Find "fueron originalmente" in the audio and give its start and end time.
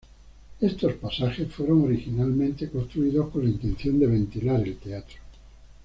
1.53-2.71